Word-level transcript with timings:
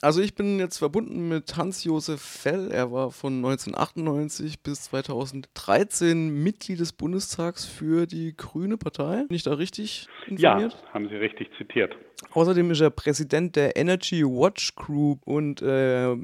Also 0.00 0.22
ich 0.22 0.36
bin 0.36 0.60
jetzt 0.60 0.78
verbunden 0.78 1.28
mit 1.28 1.56
Hans-Josef 1.56 2.20
Fell. 2.20 2.70
Er 2.70 2.92
war 2.92 3.10
von 3.10 3.36
1998 3.36 4.62
bis 4.62 4.84
2013 4.84 6.28
Mitglied 6.42 6.78
des 6.78 6.92
Bundestags 6.92 7.64
für 7.64 8.06
die 8.06 8.36
Grüne 8.36 8.76
Partei. 8.76 9.24
Bin 9.26 9.34
ich 9.34 9.42
da 9.42 9.54
richtig 9.54 10.06
informiert? 10.28 10.72
Ja, 10.72 10.94
haben 10.94 11.08
Sie 11.08 11.16
richtig 11.16 11.48
zitiert. 11.58 11.96
Außerdem 12.30 12.70
ist 12.70 12.80
er 12.80 12.90
Präsident 12.90 13.56
der 13.56 13.76
Energy 13.76 14.24
Watch 14.24 14.76
Group 14.76 15.26
und 15.26 15.62
äh, 15.62 16.14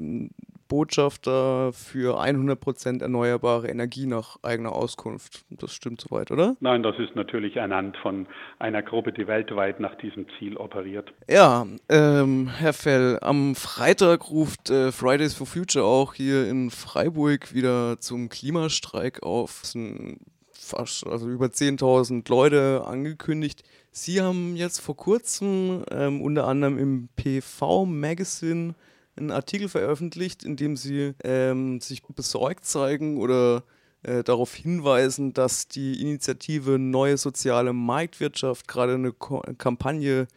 Botschafter 0.67 1.71
für 1.73 2.19
100% 2.19 3.01
erneuerbare 3.01 3.67
Energie 3.69 4.05
nach 4.05 4.37
eigener 4.43 4.73
Auskunft. 4.73 5.45
Das 5.49 5.73
stimmt 5.73 6.01
soweit, 6.01 6.31
oder? 6.31 6.55
Nein, 6.59 6.83
das 6.83 6.97
ist 6.99 7.15
natürlich 7.15 7.55
ernannt 7.57 7.97
von 8.01 8.27
einer 8.59 8.81
Gruppe, 8.81 9.11
die 9.11 9.27
weltweit 9.27 9.79
nach 9.79 9.95
diesem 9.95 10.25
Ziel 10.37 10.57
operiert. 10.57 11.13
Ja, 11.29 11.65
ähm, 11.89 12.49
Herr 12.57 12.73
Fell, 12.73 13.19
am 13.21 13.55
Freitag 13.55 14.29
ruft 14.29 14.69
äh, 14.69 14.91
Fridays 14.91 15.35
for 15.35 15.47
Future 15.47 15.85
auch 15.85 16.13
hier 16.13 16.49
in 16.49 16.71
Freiburg 16.71 17.53
wieder 17.53 17.99
zum 17.99 18.29
Klimastreik 18.29 19.23
auf. 19.23 19.61
Es 19.63 19.71
sind 19.71 20.19
fast, 20.51 21.05
also 21.05 21.29
über 21.29 21.47
10.000 21.47 22.29
Leute 22.29 22.83
angekündigt. 22.85 23.63
Sie 23.91 24.21
haben 24.21 24.55
jetzt 24.55 24.79
vor 24.79 24.97
kurzem 24.97 25.83
ähm, 25.91 26.21
unter 26.21 26.47
anderem 26.47 26.77
im 26.77 27.09
PV 27.15 27.85
Magazine 27.85 28.75
einen 29.17 29.31
Artikel 29.31 29.69
veröffentlicht, 29.69 30.43
in 30.43 30.55
dem 30.55 30.75
sie 30.75 31.13
ähm, 31.23 31.79
sich 31.79 32.03
besorgt 32.03 32.65
zeigen 32.65 33.17
oder 33.17 33.63
äh, 34.03 34.23
darauf 34.23 34.53
hinweisen, 34.53 35.33
dass 35.33 35.67
die 35.67 36.01
Initiative 36.01 36.77
Neue 36.77 37.17
Soziale 37.17 37.73
Marktwirtschaft 37.73 38.67
gerade 38.67 38.95
eine 38.95 39.11
Ko 39.11 39.41
Kampagne 39.57 40.27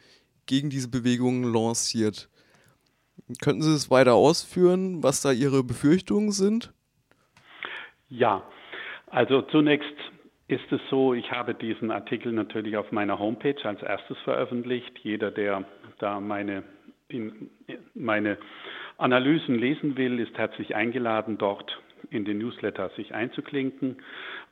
gegen 0.46 0.70
diese 0.70 0.88
Bewegung 0.88 1.44
lanciert. 1.44 2.28
Könnten 3.42 3.62
Sie 3.62 3.74
es 3.74 3.90
weiter 3.90 4.14
ausführen, 4.14 5.02
was 5.02 5.20
da 5.20 5.32
Ihre 5.32 5.62
Befürchtungen 5.62 6.30
sind? 6.30 6.72
Ja, 8.08 8.42
also 9.08 9.42
zunächst 9.42 9.94
ist 10.46 10.72
es 10.72 10.80
so, 10.88 11.12
ich 11.12 11.30
habe 11.30 11.54
diesen 11.54 11.90
Artikel 11.90 12.32
natürlich 12.32 12.76
auf 12.76 12.90
meiner 12.90 13.18
Homepage 13.18 13.62
als 13.64 13.82
erstes 13.82 14.16
veröffentlicht. 14.24 14.98
Jeder, 15.02 15.30
der 15.30 15.64
da 15.98 16.20
meine, 16.20 16.58
in, 16.58 16.64
meine 17.94 18.38
Analysen 18.96 19.54
lesen 19.54 19.96
will, 19.96 20.18
ist 20.20 20.36
herzlich 20.36 20.74
eingeladen, 20.74 21.38
dort 21.38 21.80
in 22.10 22.24
den 22.24 22.38
Newsletter 22.38 22.90
sich 22.96 23.14
einzuklinken. 23.14 23.96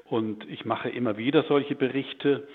Und 0.04 0.48
ich 0.48 0.64
mache 0.64 0.88
immer 0.88 1.16
wieder 1.16 1.44
solche 1.48 1.74
Berichte 1.74 2.46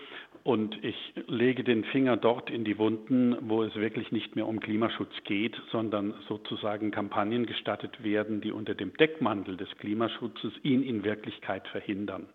und 0.43 0.83
ich 0.83 0.95
lege 1.27 1.63
den 1.63 1.83
Finger 1.83 2.17
dort 2.17 2.49
in 2.49 2.63
die 2.63 2.77
Wunden, 2.77 3.37
wo 3.41 3.63
es 3.63 3.75
wirklich 3.75 4.11
nicht 4.11 4.35
mehr 4.35 4.47
um 4.47 4.59
Klimaschutz 4.59 5.13
geht, 5.25 5.55
sondern 5.71 6.13
sozusagen 6.27 6.91
Kampagnen 6.91 7.45
gestattet 7.45 8.03
werden, 8.03 8.41
die 8.41 8.51
unter 8.51 8.73
dem 8.73 8.93
Deckmantel 8.93 9.57
des 9.57 9.69
Klimaschutzes 9.77 10.53
ihn 10.63 10.81
in 10.81 11.03
Wirklichkeit 11.03 11.67
verhindern. 11.67 12.27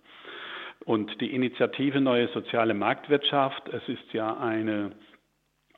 Und 0.84 1.20
die 1.20 1.34
Initiative 1.34 2.00
Neue 2.00 2.28
Soziale 2.28 2.74
Marktwirtschaft, 2.74 3.68
es 3.70 3.88
ist 3.88 4.12
ja 4.12 4.36
eine 4.36 4.92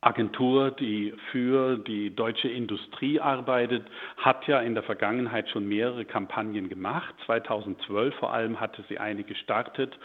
Agentur, 0.01 0.71
die 0.71 1.13
für 1.33 1.77
die 1.79 2.15
deutsche 2.15 2.49
Industrie 2.49 3.21
arbeitet, 3.21 3.85
hat 4.17 4.47
ja 4.47 4.61
in 4.61 4.75
der 4.75 4.85
Vergangenheit 4.85 5.49
schon 5.49 5.67
mehrere 5.67 6.05
Kampagnen 6.05 6.69
gemacht. 6.69 7.15
2012 7.27 8.15
vor 8.17 8.33
allem 8.33 8.61
hatte 8.61 8.85
sie 8.89 8.99
eine 8.99 9.25
gestartet, 9.25 9.99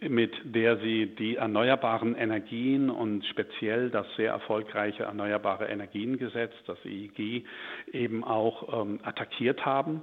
mit 0.00 0.32
der 0.44 0.76
sie 0.78 1.06
die 1.06 1.36
erneuerbaren 1.36 2.14
Energien 2.14 2.90
und 2.90 3.24
speziell 3.26 3.90
das 3.90 4.06
sehr 4.16 4.32
erfolgreiche 4.32 5.04
Erneuerbare 5.04 5.66
Energiengesetz, 5.66 6.52
das 6.66 6.78
EEG, 6.84 7.44
eben 7.92 8.24
auch 8.24 8.82
ähm, 8.82 9.00
attackiert 9.02 9.64
haben. 9.64 10.02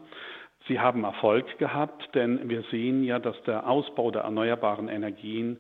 Sie 0.67 0.79
haben 0.79 1.03
Erfolg 1.03 1.57
gehabt, 1.59 2.09
denn 2.13 2.49
wir 2.49 2.63
sehen 2.72 3.03
ja, 3.03 3.19
dass 3.19 3.41
der 3.44 3.69
Ausbau 3.69 4.11
der 4.11 4.23
erneuerbaren 4.23 4.89
Energien 4.89 5.57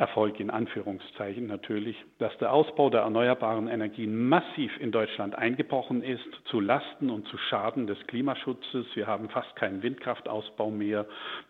Erfolg 0.00 0.40
in 0.40 0.48
Anführungszeichen 0.48 1.46
natürlich, 1.46 1.94
dass 2.18 2.36
der 2.38 2.54
Ausbau 2.54 2.88
der 2.88 3.02
erneuerbaren 3.02 3.68
Energien 3.68 4.28
massiv 4.28 4.72
in 4.80 4.92
Deutschland 4.92 5.36
eingebrochen 5.36 6.02
ist, 6.02 6.24
zu 6.46 6.58
Lasten 6.58 7.10
und 7.10 7.28
zu 7.28 7.36
Schaden 7.36 7.86
des 7.86 7.98
Klimaschutzes. 8.06 8.86
Wir 8.94 9.06
haben 9.06 9.28
fast 9.28 9.54
keinen 9.56 9.82
Windkraftausbau 9.82 10.70
mehr. 10.70 11.04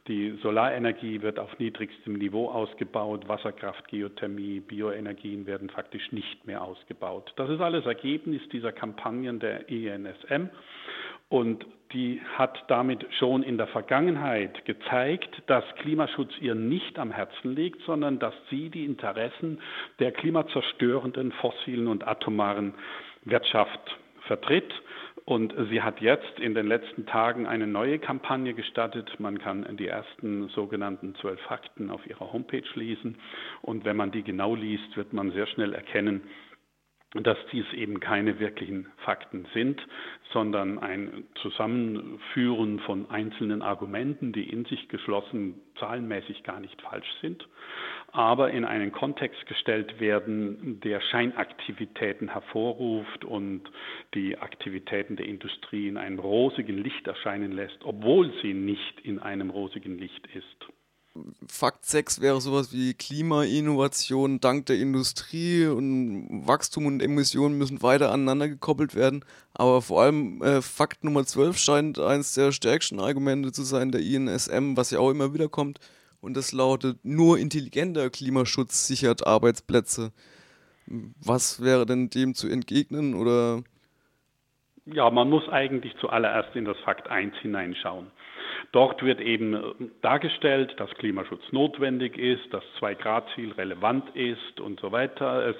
Die 0.08 0.36
Solarenergie 0.42 1.22
wird 1.22 1.38
auf 1.38 1.60
niedrigstem 1.60 2.14
Niveau 2.14 2.48
ausgebaut. 2.48 3.28
Wasserkraft, 3.28 3.86
Geothermie, 3.86 4.58
Bioenergien 4.58 5.46
werden 5.46 5.70
faktisch 5.70 6.10
nicht 6.10 6.44
mehr 6.44 6.62
ausgebaut. 6.62 7.32
Das 7.36 7.48
ist 7.50 7.60
alles 7.60 7.86
Ergebnis 7.86 8.42
dieser 8.48 8.72
Kampagnen 8.72 9.38
der 9.38 9.70
ENSM. 9.70 10.50
Und 11.30 11.64
die 11.92 12.20
hat 12.36 12.64
damit 12.68 13.06
schon 13.18 13.42
in 13.42 13.56
der 13.56 13.68
Vergangenheit 13.68 14.64
gezeigt, 14.64 15.42
dass 15.46 15.64
Klimaschutz 15.76 16.32
ihr 16.41 16.54
nicht 16.54 16.98
am 16.98 17.10
Herzen 17.10 17.54
liegt, 17.54 17.82
sondern 17.82 18.18
dass 18.18 18.34
sie 18.50 18.68
die 18.68 18.84
Interessen 18.84 19.60
der 19.98 20.12
klimazerstörenden 20.12 21.32
fossilen 21.32 21.88
und 21.88 22.06
atomaren 22.06 22.74
Wirtschaft 23.24 23.96
vertritt. 24.26 24.72
Und 25.24 25.54
sie 25.70 25.82
hat 25.82 26.00
jetzt 26.00 26.41
in 26.41 26.54
den 26.54 26.66
letzten 26.66 27.06
Tagen 27.06 27.47
eine 27.47 27.66
neue 27.66 27.98
Kampagne 28.00 28.54
gestartet. 28.54 29.20
Man 29.20 29.38
kann 29.38 29.76
die 29.76 29.86
ersten 29.86 30.48
sogenannten 30.48 31.14
zwölf 31.16 31.41
Fakten 31.42 31.91
auf 31.91 32.04
ihrer 32.08 32.32
Homepage 32.32 32.64
lesen. 32.74 33.18
Und 33.62 33.84
wenn 33.84 33.97
man 33.97 34.10
die 34.10 34.22
genau 34.22 34.56
liest, 34.56 34.97
wird 34.97 35.12
man 35.12 35.30
sehr 35.30 35.47
schnell 35.47 35.74
erkennen, 35.74 36.22
dass 37.15 37.38
dies 37.50 37.65
eben 37.72 37.98
keine 37.98 38.38
wirklichen 38.38 38.87
Fakten 38.98 39.47
sind, 39.53 39.84
sondern 40.32 40.78
ein 40.78 41.25
Zusammenführen 41.43 42.78
von 42.81 43.10
einzelnen 43.10 43.62
Argumenten, 43.62 44.32
die 44.32 44.48
in 44.48 44.65
sich 44.66 44.88
geschlossen 44.88 45.60
zahlenmäßig 45.81 46.44
gar 46.44 46.60
nicht 46.60 46.81
falsch 46.82 47.10
sind, 47.21 47.48
aber 48.12 48.53
in 48.53 48.65
einen 48.65 48.93
Kontext 48.93 49.44
gestellt 49.47 49.98
werden, 49.98 50.81
der 50.84 51.00
Scheinaktivitäten 51.00 52.28
hervorruft 52.28 53.25
und 53.25 53.62
die 54.15 54.38
Aktivitäten 54.38 55.16
der 55.16 55.27
Industrie 55.27 55.88
in 55.88 55.97
einem 55.97 56.21
rosigen 56.21 56.78
Licht 56.78 57.09
erscheinen 57.09 57.50
lässt, 57.50 57.78
obwohl 57.82 58.32
sie 58.41 58.54
nicht 58.54 59.00
in 59.00 59.19
einem 59.19 59.50
rosigen 59.50 59.98
Licht 59.98 60.28
ist. 60.28 60.79
Fakt 61.48 61.87
6 61.87 62.21
wäre 62.21 62.41
sowas 62.41 62.72
wie 62.72 62.94
Klimainnovation 62.94 64.38
dank 64.38 64.66
der 64.66 64.78
Industrie 64.78 65.66
und 65.66 66.47
Wachstum 66.47 66.87
und 66.87 67.03
Emissionen 67.03 67.59
müssen 67.59 67.82
weiter 67.82 68.12
aneinander 68.12 68.48
gekoppelt 68.48 68.94
werden. 68.94 69.25
Aber 69.53 69.82
vor 69.82 70.03
allem 70.03 70.41
äh, 70.43 70.62
Fakt 70.62 71.03
Nummer 71.03 71.26
12 71.26 71.59
scheint 71.59 71.98
eines 71.98 72.34
der 72.34 72.53
stärksten 72.53 73.00
Argumente 73.00 73.50
zu 73.50 73.65
sein 73.65 73.91
der 73.91 74.03
INSM, 74.03 74.76
was 74.76 74.93
ja 74.93 75.00
auch 75.00 75.10
immer 75.10 75.34
wieder 75.34 75.48
kommt. 75.48 75.81
Und 76.21 76.34
das 76.37 76.53
lautet, 76.53 76.98
nur 77.04 77.38
intelligenter 77.38 78.09
Klimaschutz 78.10 78.87
sichert 78.87 79.27
Arbeitsplätze. 79.27 80.12
Was 80.87 81.60
wäre 81.60 81.87
denn 81.87 82.10
dem 82.10 82.34
zu 82.34 82.48
entgegnen 82.48 83.15
oder? 83.15 83.65
Ja, 84.92 85.10
man 85.10 85.30
muss 85.30 85.48
eigentlich 85.48 85.96
zuallererst 85.98 86.54
in 86.56 86.64
das 86.64 86.78
Fakt 86.80 87.08
1 87.08 87.36
hineinschauen. 87.38 88.10
Dort 88.72 89.02
wird 89.02 89.20
eben 89.20 89.54
äh, 89.54 89.60
dargestellt, 90.02 90.74
dass 90.78 90.90
Klimaschutz 90.94 91.42
notwendig 91.52 92.16
ist, 92.18 92.42
das 92.52 92.64
Zwei-Grad-Ziel 92.78 93.52
relevant 93.52 94.04
ist 94.14 94.60
und 94.60 94.80
so 94.80 94.92
weiter. 94.92 95.46
Es 95.46 95.56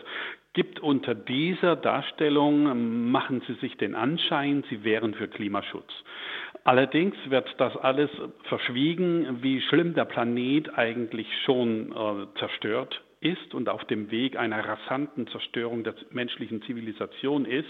gibt 0.53 0.81
unter 0.81 1.15
dieser 1.15 1.77
Darstellung, 1.77 2.69
ähm, 2.69 3.11
machen 3.11 3.43
Sie 3.47 3.55
sich 3.55 3.77
den 3.77 3.95
Anschein, 3.95 4.65
Sie 4.69 4.85
wären 4.85 5.15
für 5.15 5.29
Klimaschutz. 5.29 5.91
Allerdings 6.65 7.17
wird 7.29 7.49
das 7.59 7.77
alles 7.77 8.11
verschwiegen, 8.45 9.43
wie 9.43 9.61
schlimm 9.63 9.95
der 9.95 10.05
Planet 10.05 10.77
eigentlich 10.77 11.29
schon 11.45 11.93
äh, 11.93 12.39
zerstört 12.39 13.01
ist 13.21 13.55
und 13.55 13.69
auf 13.69 13.85
dem 13.85 14.11
Weg 14.11 14.39
einer 14.39 14.65
rasanten 14.67 15.27
Zerstörung 15.29 15.85
der 15.85 15.95
menschlichen 16.11 16.63
Zivilisation 16.63 17.45
ist. 17.45 17.69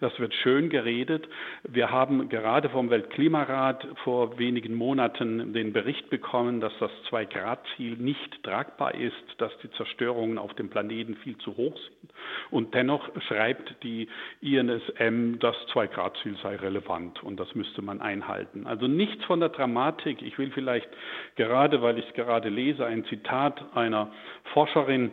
Das 0.00 0.18
wird 0.20 0.32
schön 0.34 0.70
geredet. 0.70 1.28
Wir 1.64 1.90
haben 1.90 2.28
gerade 2.28 2.68
vom 2.68 2.88
Weltklimarat 2.88 3.86
vor 4.04 4.38
wenigen 4.38 4.74
Monaten 4.74 5.52
den 5.52 5.72
Bericht 5.72 6.08
bekommen, 6.08 6.60
dass 6.60 6.72
das 6.78 6.90
Zwei-Grad-Ziel 7.08 7.96
nicht 7.96 8.42
tragbar 8.44 8.94
ist, 8.94 9.16
dass 9.38 9.52
die 9.62 9.70
Zerstörungen 9.72 10.38
auf 10.38 10.54
dem 10.54 10.70
Planeten 10.70 11.16
viel 11.16 11.36
zu 11.38 11.56
hoch 11.56 11.76
sind. 11.76 12.12
Und 12.50 12.74
dennoch 12.74 13.10
schreibt 13.26 13.82
die 13.82 14.08
INSM, 14.40 15.38
das 15.40 15.56
Zwei-Grad-Ziel 15.72 16.36
sei 16.42 16.56
relevant 16.56 17.22
und 17.24 17.40
das 17.40 17.52
müsste 17.56 17.82
man 17.82 18.00
einhalten. 18.00 18.66
Also 18.68 18.86
nichts 18.86 19.24
von 19.24 19.40
der 19.40 19.48
Dramatik. 19.48 20.22
Ich 20.22 20.38
will 20.38 20.52
vielleicht 20.52 20.88
gerade, 21.34 21.82
weil 21.82 21.98
ich 21.98 22.06
es 22.06 22.14
gerade 22.14 22.48
lese, 22.48 22.86
ein 22.86 23.04
Zitat 23.06 23.64
einer 23.74 24.12
Forscherin 24.52 24.91
Professorin 24.92 25.10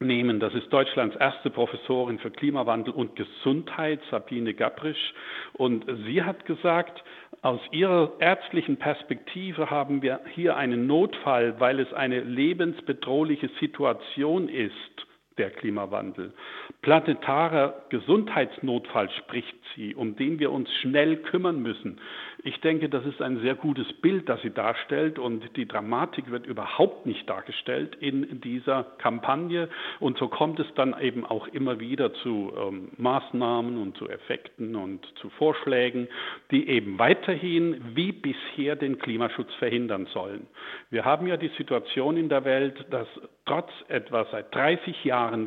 nehmen. 0.00 0.40
Das 0.40 0.52
ist 0.54 0.72
Deutschlands 0.72 1.14
erste 1.14 1.48
Professorin 1.48 2.18
für 2.18 2.32
Klimawandel 2.32 2.92
und 2.92 3.14
Gesundheit, 3.14 4.00
Sabine 4.10 4.52
Gabrisch. 4.52 5.14
Und 5.52 5.84
sie 6.06 6.24
hat 6.24 6.44
gesagt, 6.44 7.04
aus 7.42 7.60
ihrer 7.70 8.12
ärztlichen 8.18 8.78
Perspektive 8.78 9.70
haben 9.70 10.02
wir 10.02 10.20
hier 10.34 10.56
einen 10.56 10.88
Notfall, 10.88 11.60
weil 11.60 11.78
es 11.78 11.92
eine 11.92 12.20
lebensbedrohliche 12.20 13.48
Situation 13.60 14.48
ist 14.48 15.06
der 15.38 15.50
Klimawandel. 15.50 16.34
Planetarer 16.82 17.84
Gesundheitsnotfall 17.90 19.08
spricht 19.10 19.56
sie, 19.76 19.94
um 19.94 20.16
den 20.16 20.40
wir 20.40 20.50
uns 20.50 20.68
schnell 20.80 21.16
kümmern 21.16 21.62
müssen. 21.62 22.00
Ich 22.42 22.60
denke, 22.60 22.88
das 22.88 23.06
ist 23.06 23.22
ein 23.22 23.40
sehr 23.40 23.54
gutes 23.54 23.86
Bild, 24.00 24.28
das 24.28 24.42
sie 24.42 24.50
darstellt 24.50 25.20
und 25.20 25.56
die 25.56 25.66
Dramatik 25.66 26.32
wird 26.32 26.44
überhaupt 26.44 27.06
nicht 27.06 27.30
dargestellt 27.30 27.96
in 28.00 28.40
dieser 28.40 28.82
Kampagne 28.98 29.68
und 30.00 30.18
so 30.18 30.26
kommt 30.26 30.58
es 30.58 30.66
dann 30.74 30.96
eben 31.00 31.24
auch 31.24 31.46
immer 31.46 31.78
wieder 31.78 32.12
zu 32.14 32.52
ähm, 32.58 32.88
Maßnahmen 32.96 33.78
und 33.80 33.96
zu 33.96 34.08
Effekten 34.08 34.74
und 34.74 35.06
zu 35.20 35.30
Vorschlägen, 35.30 36.08
die 36.50 36.68
eben 36.68 36.98
weiterhin 36.98 37.80
wie 37.94 38.10
bisher 38.10 38.74
den 38.74 38.98
Klimaschutz 38.98 39.54
verhindern 39.60 40.06
sollen. 40.12 40.48
Wir 40.90 41.04
haben 41.04 41.28
ja 41.28 41.36
die 41.36 41.52
Situation 41.56 42.16
in 42.16 42.28
der 42.28 42.44
Welt, 42.44 42.84
dass 42.90 43.06
trotz 43.46 43.70
etwa 43.88 44.26
seit 44.30 44.54
30 44.54 45.04
Jahren 45.04 45.46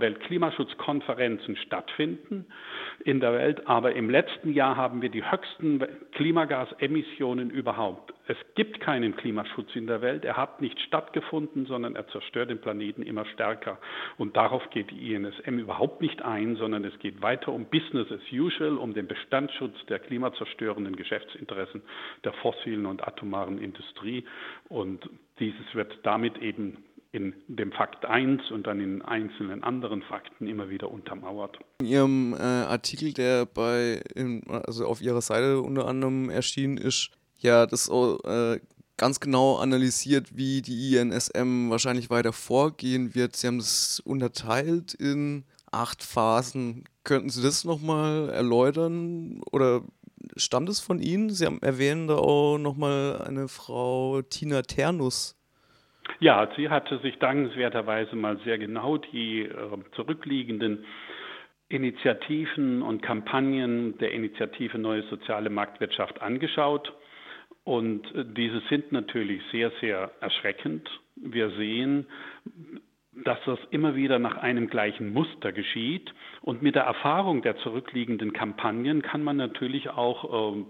Weltklimaschutzkonferenzen 1.25 1.55
stattfinden 1.57 2.45
in 3.03 3.19
der 3.19 3.33
Welt, 3.33 3.67
aber 3.67 3.93
im 3.93 4.09
letzten 4.09 4.53
Jahr 4.53 4.77
haben 4.77 5.01
wir 5.01 5.09
die 5.09 5.29
höchsten 5.29 5.83
Klimagasemissionen 6.13 7.49
überhaupt. 7.49 8.13
Es 8.27 8.37
gibt 8.55 8.79
keinen 8.79 9.15
Klimaschutz 9.15 9.75
in 9.75 9.85
der 9.85 10.01
Welt, 10.01 10.25
er 10.25 10.37
hat 10.37 10.61
nicht 10.61 10.79
stattgefunden, 10.81 11.65
sondern 11.65 11.95
er 11.95 12.07
zerstört 12.07 12.49
den 12.49 12.59
Planeten 12.59 13.03
immer 13.03 13.25
stärker. 13.25 13.77
Und 14.17 14.35
darauf 14.35 14.67
geht 14.71 14.89
die 14.89 15.13
INSM 15.13 15.59
überhaupt 15.59 16.01
nicht 16.01 16.21
ein, 16.23 16.55
sondern 16.55 16.83
es 16.83 16.97
geht 16.99 17.21
weiter 17.21 17.51
um 17.51 17.65
Business 17.65 18.11
as 18.11 18.21
usual, 18.31 18.77
um 18.77 18.93
den 18.93 19.07
Bestandsschutz 19.07 19.75
der 19.87 19.99
klimazerstörenden 19.99 20.95
Geschäftsinteressen 20.95 21.81
der 22.23 22.33
fossilen 22.33 22.85
und 22.85 23.07
atomaren 23.07 23.59
Industrie. 23.59 24.25
Und 24.69 25.07
dieses 25.39 25.75
wird 25.75 25.99
damit 26.03 26.37
eben 26.39 26.77
in 27.15 27.33
dem 27.47 27.71
Fakt 27.71 28.05
1 28.05 28.51
und 28.51 28.67
dann 28.67 28.81
in 28.81 29.01
einzelnen 29.01 29.63
anderen 29.63 30.03
Fakten 30.03 30.47
immer 30.47 30.69
wieder 30.69 30.91
untermauert. 30.91 31.57
In 31.79 31.87
Ihrem 31.87 32.33
äh, 32.33 32.37
Artikel, 32.37 33.13
der 33.13 33.45
bei, 33.45 34.01
in, 34.13 34.43
also 34.49 34.85
auf 34.85 35.01
Ihrer 35.01 35.21
Seite 35.21 35.61
unter 35.61 35.87
anderem 35.87 36.29
erschienen 36.29 36.77
ist, 36.77 37.11
ja, 37.39 37.65
das 37.65 37.89
äh, 37.89 38.59
ganz 38.97 39.21
genau 39.21 39.55
analysiert, 39.57 40.35
wie 40.35 40.61
die 40.61 40.97
INSM 40.97 41.69
wahrscheinlich 41.69 42.09
weiter 42.09 42.33
vorgehen 42.33 43.15
wird. 43.15 43.37
Sie 43.37 43.47
haben 43.47 43.59
das 43.59 44.01
unterteilt 44.01 44.93
in 44.93 45.45
acht 45.71 46.03
Phasen. 46.03 46.83
Könnten 47.05 47.29
Sie 47.29 47.41
das 47.41 47.63
nochmal 47.63 48.29
erläutern 48.29 49.41
oder 49.51 49.83
stammt 50.35 50.67
es 50.67 50.81
von 50.81 50.99
Ihnen? 50.99 51.29
Sie 51.29 51.45
haben 51.45 51.61
erwähnen 51.61 52.07
da 52.07 52.15
auch 52.15 52.57
nochmal 52.57 53.21
eine 53.21 53.47
Frau 53.47 54.21
Tina 54.21 54.63
Ternus 54.63 55.35
ja, 56.19 56.49
sie 56.55 56.69
hatte 56.69 56.99
sich 56.99 57.17
dankenswerterweise 57.19 58.15
mal 58.15 58.37
sehr 58.43 58.57
genau 58.57 58.97
die 58.97 59.41
äh, 59.41 59.51
zurückliegenden 59.95 60.85
Initiativen 61.67 62.81
und 62.81 63.01
Kampagnen 63.01 63.97
der 63.97 64.11
Initiative 64.11 64.77
Neue 64.77 65.03
Soziale 65.03 65.49
Marktwirtschaft 65.49 66.21
angeschaut. 66.21 66.93
Und 67.63 68.05
äh, 68.13 68.23
diese 68.25 68.61
sind 68.69 68.91
natürlich 68.91 69.41
sehr, 69.51 69.71
sehr 69.81 70.11
erschreckend. 70.21 70.87
Wir 71.15 71.49
sehen, 71.51 72.05
dass 73.23 73.39
das 73.45 73.59
immer 73.71 73.95
wieder 73.95 74.19
nach 74.19 74.37
einem 74.37 74.67
gleichen 74.67 75.11
Muster 75.13 75.51
geschieht. 75.51 76.13
Und 76.41 76.61
mit 76.61 76.75
der 76.75 76.83
Erfahrung 76.83 77.41
der 77.41 77.57
zurückliegenden 77.57 78.33
Kampagnen 78.33 79.01
kann 79.01 79.23
man 79.23 79.37
natürlich 79.37 79.89
auch 79.89 80.53
äh, 80.53 80.63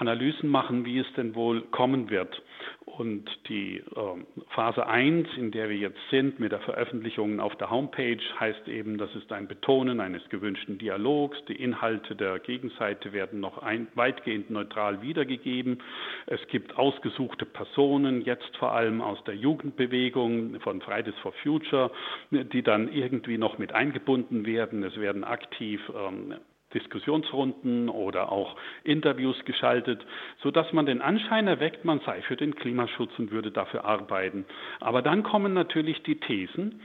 Analysen 0.00 0.48
machen, 0.48 0.84
wie 0.84 0.98
es 0.98 1.12
denn 1.16 1.34
wohl 1.34 1.62
kommen 1.70 2.10
wird. 2.10 2.42
Und 2.86 3.30
die 3.48 3.76
äh, 3.76 4.42
Phase 4.54 4.86
1, 4.86 5.28
in 5.36 5.50
der 5.52 5.68
wir 5.68 5.76
jetzt 5.76 6.00
sind, 6.10 6.40
mit 6.40 6.52
der 6.52 6.60
Veröffentlichung 6.60 7.40
auf 7.40 7.54
der 7.56 7.70
Homepage, 7.70 8.18
heißt 8.38 8.68
eben, 8.68 8.98
das 8.98 9.14
ist 9.14 9.30
ein 9.32 9.46
Betonen 9.46 10.00
eines 10.00 10.26
gewünschten 10.28 10.78
Dialogs. 10.78 11.38
Die 11.48 11.54
Inhalte 11.54 12.16
der 12.16 12.38
Gegenseite 12.40 13.12
werden 13.12 13.40
noch 13.40 13.58
ein, 13.58 13.88
weitgehend 13.94 14.50
neutral 14.50 15.02
wiedergegeben. 15.02 15.82
Es 16.26 16.40
gibt 16.48 16.76
ausgesuchte 16.76 17.46
Personen, 17.46 18.22
jetzt 18.22 18.56
vor 18.56 18.72
allem 18.72 19.00
aus 19.00 19.22
der 19.24 19.36
Jugendbewegung 19.36 20.60
von 20.60 20.80
Fridays 20.80 21.16
for 21.22 21.32
Future, 21.42 21.90
die 22.30 22.62
dann 22.62 22.92
irgendwie 22.92 23.38
noch 23.38 23.58
mit 23.58 23.72
eingebunden 23.72 24.44
werden. 24.44 24.82
Es 24.82 24.96
werden 24.98 25.24
aktiv 25.24 25.80
ähm, 25.94 26.34
Diskussionsrunden 26.74 27.88
oder 27.88 28.32
auch 28.32 28.56
Interviews 28.84 29.44
geschaltet, 29.44 30.04
so 30.42 30.50
dass 30.50 30.72
man 30.72 30.86
den 30.86 31.02
Anschein 31.02 31.46
erweckt, 31.46 31.84
man 31.84 32.00
sei 32.00 32.22
für 32.22 32.36
den 32.36 32.54
Klimaschutz 32.54 33.10
und 33.18 33.30
würde 33.30 33.50
dafür 33.50 33.84
arbeiten. 33.84 34.44
Aber 34.80 35.02
dann 35.02 35.22
kommen 35.22 35.52
natürlich 35.52 36.02
die 36.02 36.20
Thesen, 36.20 36.80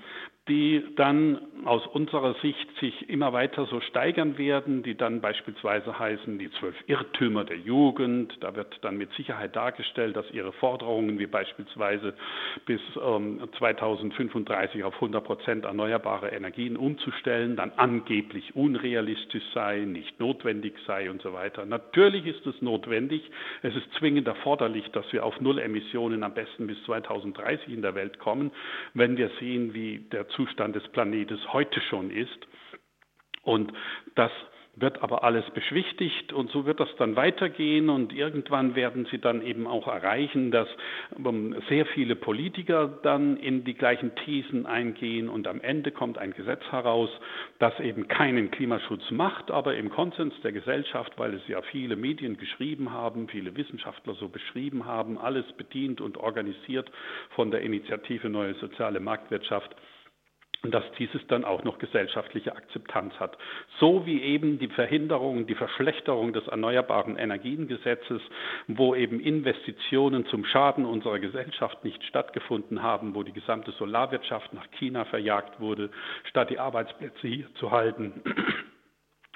die 0.48 0.84
dann 0.96 1.40
aus 1.66 1.88
unserer 1.88 2.36
Sicht 2.36 2.68
sich 2.80 3.10
immer 3.10 3.34
weiter 3.34 3.66
so 3.66 3.82
steigern 3.82 4.38
werden, 4.38 4.84
die 4.84 4.96
dann 4.96 5.20
beispielsweise 5.20 5.98
heißen 5.98 6.38
die 6.38 6.52
zwölf 6.52 6.76
Irrtümer 6.86 7.46
der 7.46 7.58
Jugend. 7.58 8.38
Da 8.42 8.56
wird 8.56 8.78
dann 8.82 8.98
mit 8.98 9.12
Sicherheit 9.14 9.56
dargestellt, 9.56 10.16
dass 10.16 10.30
ihre 10.30 10.52
Forderungen 10.54 11.18
wie 11.18 11.26
beispielsweise 11.26 12.14
bis 12.68 12.80
ähm, 13.04 13.42
2035 13.58 14.84
auf 14.84 14.94
100 14.94 15.24
Prozent 15.24 15.66
erneuerbare 15.66 16.30
Energien 16.30 16.78
umzustellen, 16.78 17.56
dann 17.56 17.72
angeblich 17.78 18.56
unrealistisch 18.56 19.44
sei, 19.56 19.80
nicht 19.80 20.20
notwendig 20.20 20.76
sei 20.86 21.10
und 21.10 21.24
so 21.24 21.34
weiter. 21.34 21.66
Natürlich 21.66 22.28
ist 22.28 22.46
es 22.46 22.62
notwendig. 22.62 23.24
Es 23.64 23.76
ist 23.76 23.92
zwingend 23.98 24.28
erforderlich, 24.28 24.86
dass 24.92 25.12
wir 25.12 25.26
auf 25.26 25.42
Null 25.42 25.58
Emissionen 25.58 26.22
am 26.22 26.36
besten 26.36 26.68
bis 26.68 26.78
2030 26.84 27.70
in 27.70 27.82
der 27.82 27.96
Welt 27.96 28.20
kommen, 28.20 28.52
wenn 28.94 29.18
wir 29.18 29.32
sehen, 29.40 29.74
wie 29.74 30.06
der 30.12 30.28
Zustand 30.36 30.76
des 30.76 30.88
Planetes 30.90 31.40
heute 31.54 31.82
schon 31.82 32.12
ist. 32.12 32.48
Und 33.44 33.72
das 34.16 34.32
wird 34.76 35.02
aber 35.02 35.24
alles 35.24 35.46
beschwichtigt 35.52 36.34
und 36.34 36.52
so 36.52 36.66
wird 36.66 36.80
das 36.80 36.90
dann 36.98 37.16
weitergehen 37.16 37.90
und 37.90 38.14
irgendwann 38.14 38.76
werden 38.76 39.08
sie 39.10 39.20
dann 39.20 39.42
eben 39.42 39.68
auch 39.68 39.88
erreichen, 39.88 40.52
dass 40.52 40.68
ähm, 41.18 41.56
sehr 41.70 41.86
viele 41.86 42.16
Politiker 42.16 42.88
dann 43.04 43.38
in 43.38 43.64
die 43.64 43.74
gleichen 43.74 44.16
Thesen 44.16 44.66
eingehen 44.66 45.30
und 45.30 45.48
am 45.48 45.62
Ende 45.62 45.92
kommt 45.92 46.18
ein 46.18 46.34
Gesetz 46.34 46.62
heraus, 46.72 47.10
das 47.60 47.80
eben 47.80 48.08
keinen 48.08 48.52
Klimaschutz 48.52 49.10
macht, 49.12 49.50
aber 49.50 49.76
im 49.76 49.90
Konsens 49.90 50.34
der 50.44 50.52
Gesellschaft, 50.52 51.14
weil 51.18 51.34
es 51.34 51.48
ja 51.48 51.62
viele 51.62 51.96
Medien 51.96 52.38
geschrieben 52.38 52.92
haben, 52.92 53.30
viele 53.30 53.56
Wissenschaftler 53.56 54.16
so 54.16 54.28
beschrieben 54.28 54.86
haben, 54.86 55.18
alles 55.18 55.46
bedient 55.54 56.02
und 56.02 56.18
organisiert 56.18 56.92
von 57.30 57.50
der 57.50 57.62
Initiative 57.62 58.30
Neue 58.30 58.56
Soziale 58.56 59.00
Marktwirtschaft, 59.00 59.76
dass 60.72 60.84
dieses 60.98 61.26
dann 61.28 61.44
auch 61.44 61.64
noch 61.64 61.80
gesellschaftliche 61.80 62.56
Akzeptanz 62.56 63.14
hat. 63.20 63.38
So 63.80 64.06
wie 64.06 64.22
eben 64.22 64.60
die 64.60 64.68
Verhinderung, 64.68 65.48
die 65.48 65.56
Verschlechterung 65.56 66.34
des 66.34 66.48
Erneuerbaren 66.48 67.18
Energiengesetzes, 67.18 68.22
wo 68.68 68.96
eben 68.96 69.20
Investitionen 69.20 70.26
zum 70.28 70.46
Schaden 70.46 70.86
unserer 70.86 71.20
Gesellschaft 71.20 71.84
nicht 71.84 72.04
stattgefunden 72.04 72.82
haben, 72.82 73.16
wo 73.16 73.24
die 73.24 73.34
gesamte 73.34 73.72
Solarwirtschaft 73.72 74.54
nach 74.54 74.70
China 74.72 75.06
verjagt 75.06 75.60
wurde, 75.60 75.90
statt 76.30 76.50
die 76.50 76.60
Arbeitsplätze 76.60 77.28
hier 77.28 77.54
zu 77.56 77.72
halten 77.72 78.22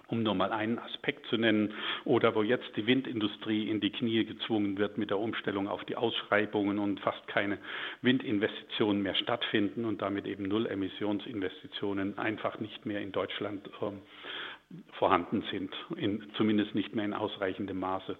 um 0.09 0.23
nur 0.23 0.35
mal 0.35 0.51
einen 0.51 0.79
Aspekt 0.79 1.25
zu 1.27 1.37
nennen, 1.37 1.73
oder 2.05 2.35
wo 2.35 2.43
jetzt 2.43 2.75
die 2.75 2.87
Windindustrie 2.87 3.69
in 3.69 3.79
die 3.79 3.91
Knie 3.91 4.25
gezwungen 4.25 4.77
wird 4.77 4.97
mit 4.97 5.09
der 5.09 5.19
Umstellung 5.19 5.67
auf 5.67 5.83
die 5.85 5.95
Ausschreibungen 5.95 6.79
und 6.79 6.99
fast 6.99 7.27
keine 7.27 7.57
Windinvestitionen 8.01 9.01
mehr 9.01 9.15
stattfinden 9.15 9.85
und 9.85 10.01
damit 10.01 10.25
eben 10.25 10.43
Null-Emissionsinvestitionen 10.43 12.17
einfach 12.17 12.59
nicht 12.59 12.85
mehr 12.85 13.01
in 13.01 13.11
Deutschland 13.11 13.67
äh, 13.81 13.91
vorhanden 14.93 15.43
sind, 15.51 15.73
in, 15.95 16.23
zumindest 16.35 16.75
nicht 16.75 16.95
mehr 16.95 17.05
in 17.05 17.13
ausreichendem 17.13 17.79
Maße. 17.79 18.17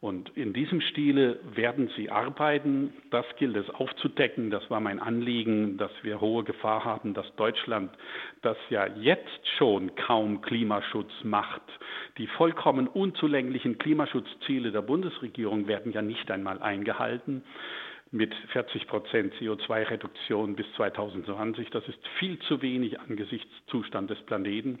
Und 0.00 0.30
in 0.36 0.52
diesem 0.52 0.82
Stile 0.82 1.40
werden 1.54 1.90
sie 1.96 2.10
arbeiten. 2.10 2.92
Das 3.10 3.24
gilt 3.38 3.56
es 3.56 3.68
aufzudecken. 3.70 4.50
Das 4.50 4.68
war 4.70 4.78
mein 4.78 5.00
Anliegen, 5.00 5.78
dass 5.78 5.90
wir 6.02 6.20
hohe 6.20 6.44
Gefahr 6.44 6.84
haben, 6.84 7.14
dass 7.14 7.34
Deutschland, 7.36 7.90
das 8.42 8.58
ja 8.68 8.86
jetzt 8.86 9.48
schon 9.56 9.94
kaum 9.96 10.42
Klimaschutz 10.42 11.12
macht, 11.22 11.62
die 12.18 12.26
vollkommen 12.26 12.88
unzulänglichen 12.88 13.78
Klimaschutzziele 13.78 14.70
der 14.70 14.82
Bundesregierung 14.82 15.66
werden 15.66 15.92
ja 15.92 16.02
nicht 16.02 16.30
einmal 16.30 16.60
eingehalten 16.60 17.42
mit 18.10 18.34
40 18.52 18.86
Prozent 18.86 19.34
CO2-Reduktion 19.34 20.56
bis 20.56 20.66
2020. 20.76 21.70
Das 21.70 21.86
ist 21.88 21.98
viel 22.18 22.38
zu 22.40 22.62
wenig 22.62 23.00
angesichts 23.00 23.50
Zustand 23.66 24.10
des 24.10 24.20
Planeten. 24.22 24.80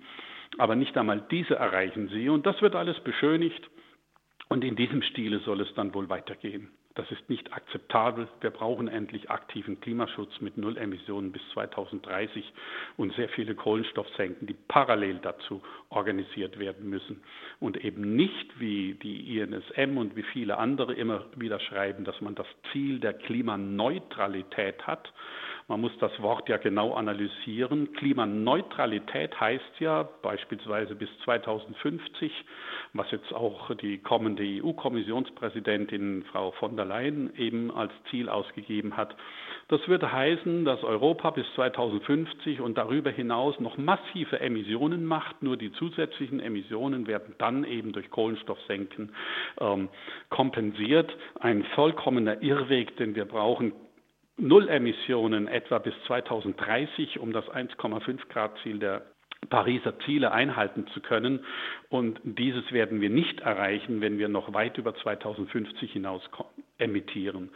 Aber 0.58 0.76
nicht 0.76 0.96
einmal 0.96 1.22
diese 1.30 1.56
erreichen 1.56 2.08
sie. 2.08 2.28
Und 2.28 2.46
das 2.46 2.60
wird 2.62 2.76
alles 2.76 2.98
beschönigt. 3.00 3.68
Und 4.48 4.64
in 4.64 4.76
diesem 4.76 5.02
Stile 5.02 5.40
soll 5.40 5.60
es 5.60 5.74
dann 5.74 5.92
wohl 5.94 6.08
weitergehen. 6.08 6.70
Das 6.96 7.10
ist 7.10 7.28
nicht 7.28 7.52
akzeptabel. 7.52 8.26
Wir 8.40 8.48
brauchen 8.48 8.88
endlich 8.88 9.30
aktiven 9.30 9.78
Klimaschutz 9.80 10.40
mit 10.40 10.56
Null 10.56 10.78
Emissionen 10.78 11.30
bis 11.30 11.42
2030 11.52 12.42
und 12.96 13.12
sehr 13.16 13.28
viele 13.28 13.54
Kohlenstoffsenken, 13.54 14.46
die 14.46 14.56
parallel 14.66 15.18
dazu 15.18 15.62
organisiert 15.90 16.58
werden 16.58 16.88
müssen 16.88 17.22
und 17.60 17.76
eben 17.84 18.16
nicht 18.16 18.58
wie 18.58 18.94
die 18.94 19.38
INSM 19.38 19.98
und 19.98 20.16
wie 20.16 20.22
viele 20.22 20.56
andere 20.56 20.94
immer 20.94 21.26
wieder 21.36 21.60
schreiben, 21.60 22.04
dass 22.04 22.18
man 22.22 22.34
das 22.34 22.46
Ziel 22.72 22.98
der 22.98 23.12
Klimaneutralität 23.12 24.86
hat 24.86 25.12
Man 25.68 25.80
muss 25.80 25.90
das 25.98 26.12
Wort 26.22 26.48
ja 26.48 26.58
genau 26.58 26.94
analysieren. 26.94 27.92
Klimaneutralität 27.94 29.40
heißt 29.40 29.80
ja 29.80 30.08
beispielsweise 30.22 30.94
bis 30.94 31.08
2050, 31.24 32.30
was 32.92 33.10
jetzt 33.10 33.34
auch 33.34 33.74
die 33.74 33.98
kommende 33.98 34.44
EU-Kommissionspräsidentin 34.44 36.24
Frau 36.30 36.52
von 36.52 36.76
der 36.76 36.84
Leyen 36.84 37.34
eben 37.36 37.72
als 37.72 37.92
Ziel 38.10 38.28
ausgegeben 38.28 38.96
hat. 38.96 39.16
Das 39.66 39.80
würde 39.88 40.12
heißen, 40.12 40.64
dass 40.64 40.84
Europa 40.84 41.30
bis 41.30 41.46
2050 41.56 42.60
und 42.60 42.78
darüber 42.78 43.10
hinaus 43.10 43.58
noch 43.58 43.76
massive 43.76 44.38
Emissionen 44.38 45.04
macht. 45.04 45.42
Nur 45.42 45.56
die 45.56 45.72
zusätzlichen 45.72 46.38
Emissionen 46.38 47.08
werden 47.08 47.34
dann 47.38 47.64
eben 47.64 47.90
durch 47.90 48.08
Kohlenstoffsenken 48.10 49.12
ähm, 49.60 49.88
kompensiert. 50.28 51.12
Ein 51.40 51.64
vollkommener 51.74 52.40
Irrweg, 52.40 52.96
den 52.98 53.16
wir 53.16 53.24
brauchen. 53.24 53.72
Null 54.38 54.68
Emissionen 54.68 55.48
etwa 55.48 55.78
bis 55.78 55.94
2030, 56.06 57.18
um 57.20 57.32
das 57.32 57.46
1,5 57.46 58.28
Grad 58.28 58.52
Ziel 58.62 58.78
der 58.78 59.02
Pariser 59.48 59.98
Ziele 60.00 60.32
einhalten 60.32 60.86
zu 60.88 61.00
können. 61.00 61.44
Und 61.88 62.20
dieses 62.24 62.70
werden 62.72 63.00
wir 63.00 63.10
nicht 63.10 63.40
erreichen, 63.40 64.00
wenn 64.00 64.18
wir 64.18 64.28
noch 64.28 64.52
weit 64.52 64.76
über 64.78 64.94
2050 64.94 65.92
hinaus 65.92 66.22
emittieren. 66.78 67.50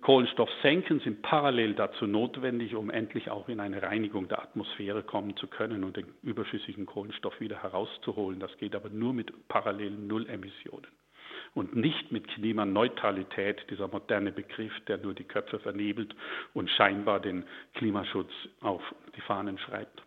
Kohlenstoffsenken 0.00 1.00
sind 1.00 1.22
parallel 1.22 1.74
dazu 1.74 2.06
notwendig, 2.06 2.74
um 2.74 2.90
endlich 2.90 3.30
auch 3.30 3.48
in 3.48 3.60
eine 3.60 3.82
Reinigung 3.82 4.28
der 4.28 4.42
Atmosphäre 4.42 5.02
kommen 5.02 5.36
zu 5.36 5.46
können 5.48 5.84
und 5.84 5.96
den 5.96 6.06
überschüssigen 6.22 6.86
Kohlenstoff 6.86 7.38
wieder 7.40 7.62
herauszuholen. 7.62 8.40
Das 8.40 8.56
geht 8.58 8.74
aber 8.74 8.88
nur 8.88 9.12
mit 9.12 9.48
parallelen 9.48 10.06
Nullemissionen 10.06 10.86
und 11.56 11.74
nicht 11.74 12.12
mit 12.12 12.28
Klimaneutralität, 12.28 13.64
dieser 13.70 13.88
moderne 13.88 14.30
Begriff, 14.30 14.72
der 14.86 14.98
nur 14.98 15.14
die 15.14 15.24
Köpfe 15.24 15.58
vernebelt 15.58 16.14
und 16.52 16.70
scheinbar 16.70 17.18
den 17.18 17.44
Klimaschutz 17.74 18.30
auf 18.60 18.82
die 19.16 19.22
Fahnen 19.22 19.58
schreibt. 19.58 20.02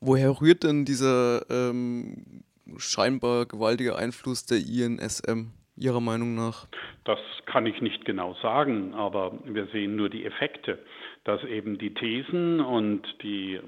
Woher 0.00 0.40
rührt 0.40 0.62
denn 0.62 0.84
dieser 0.84 1.44
ähm, 1.50 2.44
scheinbar 2.76 3.46
gewaltige 3.46 3.96
Einfluss 3.96 4.46
der 4.46 4.58
INSM 4.58 5.50
Ihrer 5.76 6.00
Meinung 6.00 6.36
nach? 6.36 6.68
Das 7.04 7.18
kann 7.46 7.66
ich 7.66 7.80
nicht 7.80 8.04
genau 8.04 8.34
sagen, 8.40 8.94
aber 8.94 9.36
wir 9.44 9.66
sehen 9.72 9.96
nur 9.96 10.10
die 10.10 10.24
Effekte, 10.24 10.78
dass 11.24 11.42
eben 11.42 11.78
die 11.78 11.92
Thesen 11.92 12.60
und 12.60 13.02
die 13.22 13.58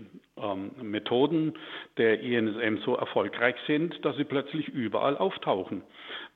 Methoden 0.82 1.54
der 1.96 2.20
INSM 2.20 2.78
so 2.84 2.96
erfolgreich 2.96 3.54
sind, 3.66 4.04
dass 4.04 4.16
sie 4.16 4.24
plötzlich 4.24 4.68
überall 4.68 5.16
auftauchen. 5.16 5.82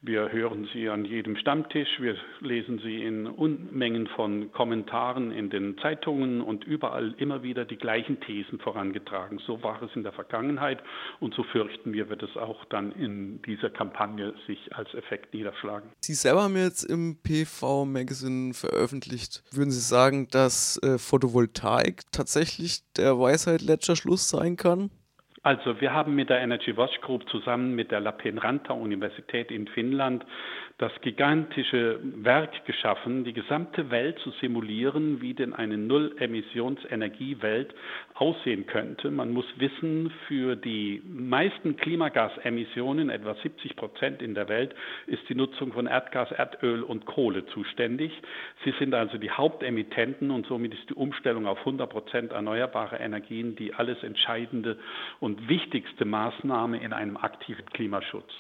Wir 0.01 0.31
hören 0.31 0.69
sie 0.73 0.89
an 0.89 1.05
jedem 1.05 1.37
Stammtisch, 1.37 1.89
wir 1.99 2.15
lesen 2.39 2.79
sie 2.79 3.03
in 3.03 3.27
Unmengen 3.27 4.07
von 4.07 4.53
Kommentaren 4.53 5.33
in 5.33 5.51
den 5.51 5.77
Zeitungen 5.79 6.41
und 6.41 6.63
überall 6.63 7.17
immer 7.19 7.43
wieder 7.43 7.65
die 7.65 7.77
gleichen 7.77 8.21
Thesen 8.21 8.61
vorangetragen. 8.61 9.41
So 9.45 9.61
war 9.65 9.83
es 9.83 9.91
in 9.97 10.05
der 10.05 10.13
Vergangenheit 10.13 10.81
und 11.19 11.35
so 11.35 11.43
fürchten 11.43 11.93
wir, 11.93 12.09
wird 12.09 12.23
es 12.23 12.37
auch 12.37 12.65
dann 12.67 12.93
in 12.93 13.43
dieser 13.43 13.71
Kampagne 13.71 14.35
sich 14.47 14.73
als 14.73 14.95
Effekt 14.95 15.35
niederschlagen. 15.35 15.91
Sie 15.99 16.15
selber 16.15 16.45
haben 16.45 16.57
jetzt 16.57 16.85
im 16.85 17.19
PV 17.21 17.85
Magazine 17.85 18.55
veröffentlicht. 18.55 19.43
Würden 19.51 19.73
Sie 19.73 19.81
sagen, 19.81 20.29
dass 20.31 20.81
äh, 20.85 20.99
Photovoltaik 20.99 22.03
tatsächlich 22.13 22.83
der 22.97 23.19
Weisheit 23.19 23.63
letzter 23.89 23.97
Schluss 23.97 24.29
sein 24.29 24.57
kann? 24.57 24.91
Also 25.43 25.81
wir 25.81 25.93
haben 25.93 26.15
mit 26.15 26.29
der 26.29 26.41
Energy 26.41 26.77
Watch 26.77 27.01
Group 27.01 27.29
zusammen 27.31 27.75
mit 27.75 27.91
der 27.91 28.01
Lappeenranta 28.01 28.73
Universität 28.75 29.51
in 29.51 29.67
Finnland 29.69 30.25
das 30.79 30.93
gigantische 31.01 31.99
Werk 32.03 32.65
geschaffen, 32.65 33.25
die 33.25 33.33
gesamte 33.33 33.91
Welt 33.91 34.19
zu 34.21 34.31
simulieren, 34.41 35.21
wie 35.21 35.35
denn 35.35 35.53
eine 35.53 35.77
Null-Emissions-Energiewelt 35.77 37.75
aussehen 38.15 38.67
könnte. 38.67 39.11
Man 39.11 39.33
muss 39.33 39.47
wissen, 39.57 40.13
für 40.29 40.55
die 40.57 41.03
meisten 41.05 41.77
Klimagasemissionen, 41.77 43.11
etwa 43.11 43.35
70 43.35 43.75
Prozent 43.75 44.23
in 44.23 44.35
der 44.35 44.49
Welt, 44.49 44.75
ist 45.07 45.29
die 45.29 45.35
Nutzung 45.35 45.73
von 45.73 45.87
Erdgas, 45.87 46.31
Erdöl 46.31 46.85
und 46.85 47.07
Kohle 47.07 47.45
zuständig. 47.47 48.13
Sie 48.65 48.73
sind 48.79 48.95
also 48.95 49.19
die 49.19 49.31
Hauptemittenten 49.31 50.31
und 50.31 50.47
somit 50.47 50.75
ist 50.75 50.89
die 50.91 50.95
Umstellung 50.95 51.47
auf 51.47 51.59
100 51.59 51.91
Prozent 51.91 52.33
erneuerbare 52.33 52.97
Energien 52.97 53.57
die 53.57 53.75
alles 53.75 54.03
entscheidende 54.03 54.79
und 55.21 55.49
wichtigste 55.49 56.05
Maßnahme 56.05 56.79
in 56.79 56.93
einem 56.93 57.17
aktiven 57.17 57.67
Klimaschutz. 57.67 58.31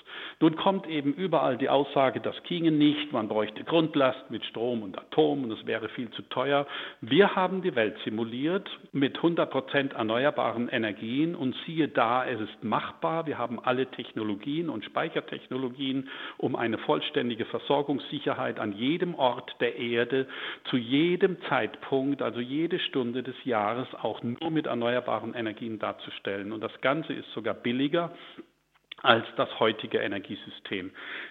Nun 0.40 0.57
kommt 0.57 0.87
eben 0.87 1.14
überall 1.14 1.57
die 1.57 1.68
Aussage, 1.68 2.21
das 2.28 2.42
ginge 2.42 2.70
nicht, 2.70 3.11
man 3.11 3.26
bräuchte 3.26 3.64
Grundlast 3.64 4.30
mit 4.30 4.44
Strom 4.44 4.82
und 4.82 4.99
Atom 4.99 5.44
und 5.44 5.50
es 5.50 5.64
wäre 5.64 5.88
viel 5.88 6.11
zu 6.11 6.20
teuer. 6.23 6.66
Wir 7.00 7.35
haben 7.35 7.62
die 7.62 7.75
Welt 7.75 7.97
simuliert 8.04 8.68
mit 8.92 9.16
100 9.16 9.50
Prozent 9.50 9.92
erneuerbaren 9.94 10.68
Energien 10.68 11.35
und 11.35 11.56
siehe 11.64 11.88
da, 11.88 12.26
es 12.26 12.38
ist 12.38 12.62
machbar. 12.62 13.26
Wir 13.26 13.38
haben 13.38 13.58
alle 13.58 13.87
Technologien 13.87 14.68
und 14.68 14.85
Speichertechnologien, 14.85 16.11
um 16.37 16.54
eine 16.54 16.76
vollständige 16.76 17.47
Versorgungssicherheit 17.47 18.61
an 18.61 18.73
jedem 18.73 19.14
Ort 19.14 19.56
der 19.61 19.76
Erde 19.76 20.26
zu 20.64 20.76
jedem 20.76 21.40
Zeitpunkt, 21.49 22.20
also 22.20 22.40
jede 22.40 22.78
Stunde 22.78 23.23
des 23.23 23.37
Jahres 23.44 23.88
auch 24.02 24.23
nur 24.23 24.50
mit 24.50 24.66
erneuerbaren 24.66 25.32
Energien 25.32 25.78
darzustellen. 25.78 26.52
Und 26.52 26.61
das 26.61 26.78
Ganze 26.82 27.14
ist 27.14 27.32
sogar 27.32 27.54
billiger 27.54 28.12
als 29.02 29.25
das 29.37 29.49
heutige 29.61 29.99
Energiesystem. 29.99 30.90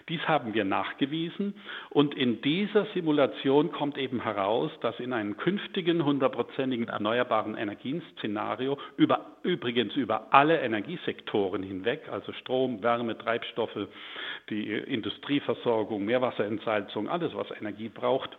Dies 0.09 0.21
haben 0.27 0.53
wir 0.53 0.63
nachgewiesen 0.63 1.55
und 1.89 2.15
in 2.15 2.41
dieser 2.41 2.85
Simulation 2.93 3.71
kommt 3.71 3.97
eben 3.97 4.21
heraus, 4.21 4.71
dass 4.81 4.99
in 4.99 5.13
einem 5.13 5.37
künftigen 5.37 6.05
hundertprozentigen 6.05 6.87
erneuerbaren 6.87 7.57
Energien-Szenario 7.57 8.77
über, 8.95 9.25
übrigens 9.43 9.95
über 9.95 10.33
alle 10.33 10.59
Energiesektoren 10.61 11.63
hinweg, 11.63 12.07
also 12.09 12.31
Strom, 12.33 12.81
Wärme, 12.83 13.17
Treibstoffe, 13.17 13.87
die 14.49 14.71
Industrieversorgung, 14.71 16.05
Meerwasserentsalzung, 16.05 17.09
alles 17.09 17.35
was 17.35 17.51
Energie 17.51 17.89
braucht, 17.89 18.37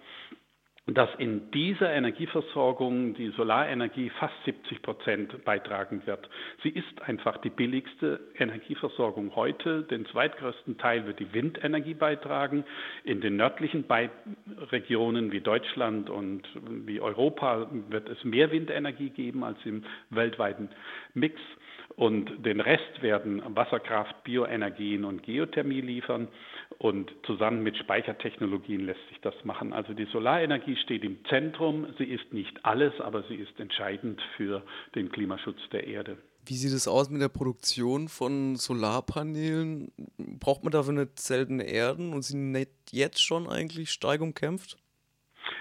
dass 0.95 1.11
in 1.19 1.51
dieser 1.51 1.93
Energieversorgung 1.93 3.15
die 3.15 3.29
Solarenergie 3.31 4.11
fast 4.11 4.35
70 4.47 4.81
Prozent 4.81 5.45
beitragen 5.45 6.03
wird. 6.07 6.29
Sie 6.63 6.71
ist 6.71 7.03
einfach 7.03 7.37
die 7.39 7.51
billigste 7.51 8.21
Energieversorgung 8.39 9.37
heute. 9.37 9.83
Den 9.83 10.07
zweitgrößten 10.07 10.79
Teil 10.79 11.07
wird 11.07 11.21
die 11.21 11.33
Windenergie 11.35 11.95
beitragen. 11.95 12.65
In 13.05 13.21
den 13.21 13.37
nördlichen 13.37 13.85
Regionen 14.73 15.31
wie 15.31 15.41
Deutschland 15.41 16.09
und 16.09 16.49
wie 16.87 17.01
Europa 17.01 17.69
wird 17.91 18.09
es 18.09 18.25
mehr 18.25 18.51
Windenergie 18.51 19.11
geben 19.11 19.45
als 19.45 19.59
im 19.65 19.85
weltweiten 20.11 20.71
Mix. 21.13 21.39
Und 21.97 22.47
den 22.47 22.61
Rest 22.61 23.03
werden 23.03 23.43
Wasserkraft, 23.57 24.23
Bioenergien 24.23 25.05
und 25.05 25.23
Geothermie 25.23 25.81
liefern. 25.81 26.29
Und 26.79 27.11
zusammen 27.27 27.65
mit 27.65 27.77
Speichertechnologien 27.77 28.87
lässt 28.87 29.01
sich 29.09 29.21
das 29.21 29.35
machen. 29.43 29.73
Also 29.73 29.95
die 29.95 30.07
Solarenergie 30.13 30.77
steht 30.77 31.03
im 31.03 31.25
Zentrum. 31.29 31.87
Sie 31.99 32.05
ist 32.05 32.33
nicht 32.33 32.65
alles, 32.65 32.93
aber 33.01 33.25
sie 33.25 33.35
ist 33.35 33.59
entscheidend 33.59 34.23
für 34.37 34.63
den 34.95 35.11
Klimaschutz 35.11 35.59
der 35.73 35.89
Erde. 35.89 36.19
Wie 36.47 36.55
sieht 36.55 36.73
es 36.73 36.87
aus 36.87 37.11
mit 37.11 37.21
der 37.21 37.29
Produktion 37.29 38.09
von 38.09 38.55
Solarpanelen? 38.55 39.91
Braucht 40.17 40.63
man 40.63 40.71
dafür 40.71 40.93
nicht 40.93 41.19
seltene 41.19 41.65
Erden 41.65 42.13
und 42.13 42.23
sind 42.23 42.53
nicht 42.53 42.71
jetzt 42.93 43.23
schon 43.23 43.49
eigentlich 43.49 43.91
stark 43.91 44.21
umkämpft? 44.21 44.79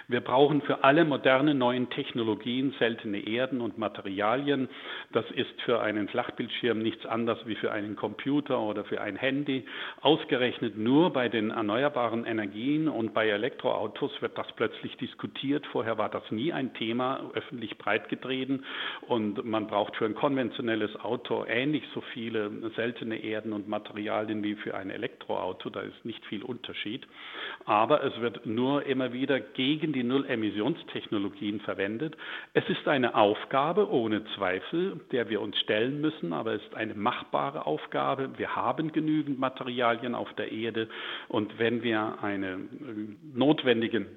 Wir 0.10 0.22
brauchen 0.22 0.62
für 0.62 0.86
alle 0.86 1.04
modernen 1.04 1.58
neuen 1.58 1.90
Technologien 1.90 2.74
seltene 2.80 3.28
Erden 3.28 3.60
und 3.60 3.78
Materialien. 3.78 4.70
Das 5.12 5.30
ist 5.32 5.62
für 5.66 5.82
einen 5.82 6.08
Flachbildschirm 6.08 6.80
nichts 6.80 7.06
anderes 7.06 7.40
wie 7.46 7.56
für 7.56 7.74
einen 7.74 7.98
Computer 7.98 8.58
oder 8.58 8.86
für 8.86 9.02
ein 9.02 9.18
Handy. 9.18 9.66
Ausgerechnet 10.00 10.78
nur 10.78 11.12
bei 11.12 11.28
den 11.28 11.50
erneuerbaren 11.52 12.26
Energien 12.26 12.88
und 12.88 13.14
bei 13.14 13.28
Elektroautos 13.28 14.22
wird 14.22 14.38
das 14.38 14.48
plötzlich 14.56 14.96
diskutiert. 14.96 15.68
Vorher 15.74 15.98
war 15.98 16.08
das 16.08 16.24
nie 16.32 16.54
ein 16.54 16.74
Thema, 16.76 17.30
öffentlich 17.34 17.78
breitgetreten. 17.78 18.64
Und 19.10 19.44
man 19.44 19.68
braucht 19.68 19.98
für 19.98 20.06
ein 20.06 20.16
konventionelles 20.16 20.96
Auto 21.02 21.44
ähnlich 21.46 21.84
so 21.94 22.00
viele 22.14 22.50
seltene 22.78 23.18
Erden 23.18 23.52
und 23.52 23.68
Materialien 23.68 24.42
wie 24.42 24.56
für 24.56 24.74
ein 24.74 24.90
Elektroauto. 24.90 25.70
Da 25.70 25.82
ist 25.82 26.06
nicht 26.06 26.26
viel 26.28 26.44
Unterschied. 26.44 27.06
Aber 27.66 28.06
es 28.06 28.22
wird 28.22 28.46
nur 28.46 28.86
immer 28.86 29.12
wieder 29.12 29.42
gegen 29.42 29.97
die 29.97 29.97
Null-Emissionstechnologien 30.04 31.60
verwendet. 31.62 32.16
Es 32.54 32.68
ist 32.70 32.88
eine 32.88 33.16
Aufgabe 33.16 33.90
ohne 33.90 34.24
Zweifel, 34.36 35.00
der 35.12 35.30
wir 35.30 35.42
uns 35.42 35.58
stellen 35.60 36.02
müssen, 36.02 36.34
aber 36.34 36.54
es 36.54 36.64
ist 36.64 36.76
eine 36.76 36.94
machbare 36.94 37.66
Aufgabe. 37.66 38.38
Wir 38.38 38.56
haben 38.56 38.92
genügend 38.92 39.40
Materialien 39.40 40.16
auf 40.16 40.34
der 40.34 40.52
Erde 40.52 40.88
und 41.28 41.60
wenn 41.60 41.84
wir 41.84 42.18
eine 42.22 42.54
äh, 42.54 42.58
notwendigen 43.34 44.08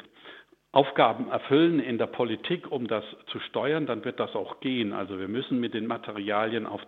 Aufgaben 0.72 1.28
erfüllen 1.28 1.80
in 1.80 1.98
der 1.98 2.06
Politik, 2.06 2.70
um 2.70 2.86
das 2.86 3.04
zu 3.26 3.40
steuern, 3.40 3.86
dann 3.86 4.04
wird 4.04 4.20
das 4.20 4.36
auch 4.36 4.60
gehen. 4.60 4.92
Also 4.92 5.18
wir 5.18 5.26
müssen 5.26 5.58
mit 5.58 5.74
den 5.74 5.86
Materialien 5.86 6.66
auf 6.66 6.80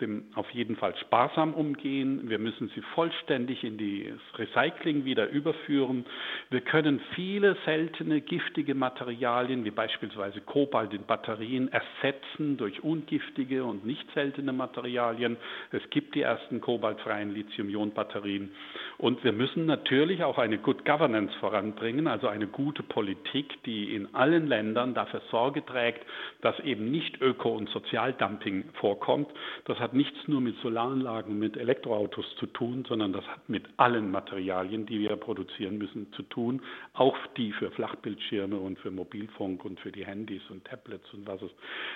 dem 0.00 0.24
auf 0.34 0.50
jeden 0.50 0.76
Fall 0.76 0.94
sparsam 0.96 1.54
umgehen. 1.54 2.28
Wir 2.28 2.38
müssen 2.38 2.70
sie 2.74 2.82
vollständig 2.94 3.64
in 3.64 3.78
das 3.78 4.38
Recycling 4.38 5.04
wieder 5.04 5.28
überführen. 5.28 6.04
Wir 6.50 6.60
können 6.60 7.00
viele 7.14 7.56
seltene 7.64 8.20
giftige 8.20 8.74
Materialien, 8.74 9.64
wie 9.64 9.70
beispielsweise 9.70 10.40
Kobalt 10.40 10.92
in 10.92 11.04
Batterien, 11.04 11.70
ersetzen 11.72 12.56
durch 12.56 12.82
ungiftige 12.82 13.64
und 13.64 13.84
nicht 13.84 14.06
seltene 14.14 14.52
Materialien. 14.52 15.36
Es 15.72 15.88
gibt 15.90 16.14
die 16.14 16.22
ersten 16.22 16.60
kobaltfreien 16.60 17.32
Lithium-Ionen-Batterien. 17.32 18.50
Und 18.98 19.22
wir 19.22 19.32
müssen 19.32 19.66
natürlich 19.66 20.24
auch 20.24 20.38
eine 20.38 20.58
Good 20.58 20.84
Governance 20.84 21.32
voranbringen, 21.38 22.06
also 22.08 22.28
eine 22.28 22.46
gute 22.46 22.82
Politik, 22.82 23.62
die 23.64 23.94
in 23.94 24.14
allen 24.14 24.48
Ländern 24.48 24.94
dafür 24.94 25.22
Sorge 25.30 25.64
trägt, 25.64 26.04
dass 26.40 26.58
eben 26.60 26.90
nicht 26.90 27.20
Öko- 27.20 27.56
und 27.56 27.68
Sozialdumping 27.70 28.70
vorkommt. 28.74 29.28
Das 29.66 29.77
hat 29.80 29.94
nichts 29.94 30.16
nur 30.26 30.40
mit 30.40 30.56
Solaranlagen, 30.62 31.38
mit 31.38 31.56
Elektroautos 31.56 32.24
zu 32.38 32.46
tun, 32.46 32.84
sondern 32.88 33.12
das 33.12 33.24
hat 33.26 33.48
mit 33.48 33.64
allen 33.76 34.10
Materialien, 34.10 34.86
die 34.86 35.00
wir 35.00 35.16
produzieren 35.16 35.78
müssen, 35.78 36.12
zu 36.12 36.22
tun, 36.22 36.62
auch 36.92 37.16
die 37.36 37.52
für 37.52 37.70
Flachbildschirme 37.70 38.56
und 38.56 38.78
für 38.78 38.90
Mobilfunk 38.90 39.64
und 39.64 39.80
für 39.80 39.92
die 39.92 40.04
Handys 40.04 40.42
und 40.50 40.64
Tablets 40.64 41.12
und 41.12 41.26
was 41.26 41.42
es 41.42 41.50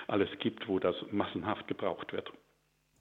alles 0.07 0.29
gibt, 0.39 0.67
wo 0.67 0.79
das 0.79 0.95
massenhaft 1.11 1.67
gebraucht 1.67 2.13
wird. 2.13 2.31